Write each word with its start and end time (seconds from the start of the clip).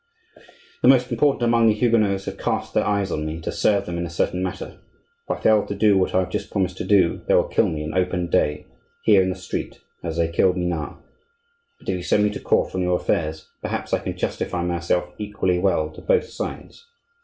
"The 0.81 0.87
most 0.87 1.09
powerful 1.09 1.43
among 1.43 1.67
the 1.67 1.75
Huguenots 1.75 2.25
have 2.25 2.39
cast 2.39 2.73
their 2.73 2.83
eyes 2.87 3.11
on 3.11 3.23
me 3.23 3.39
to 3.41 3.51
serve 3.51 3.85
them 3.85 3.99
in 3.99 4.05
a 4.07 4.09
certain 4.09 4.41
matter; 4.41 4.79
if 5.29 5.37
I 5.37 5.39
fail 5.39 5.63
to 5.67 5.75
do 5.75 5.95
what 5.95 6.15
I 6.15 6.21
have 6.21 6.31
just 6.31 6.49
promised 6.49 6.77
to 6.77 6.83
do, 6.87 7.21
they 7.27 7.35
will 7.35 7.47
kill 7.47 7.67
me 7.67 7.83
in 7.83 7.93
open 7.93 8.27
day, 8.27 8.65
here 9.03 9.21
in 9.21 9.29
the 9.29 9.35
street, 9.35 9.79
as 10.03 10.17
they 10.17 10.27
killed 10.27 10.57
Minard. 10.57 10.95
But 11.77 11.89
if 11.89 11.95
you 11.97 12.01
send 12.01 12.23
me 12.23 12.31
to 12.31 12.39
court 12.39 12.73
on 12.73 12.81
your 12.81 12.95
affairs, 12.95 13.47
perhaps 13.61 13.93
I 13.93 13.99
can 13.99 14.17
justify 14.17 14.63
myself 14.63 15.13
equally 15.19 15.59
well 15.59 15.91
to 15.91 16.01
both 16.01 16.27
sides. 16.29 16.83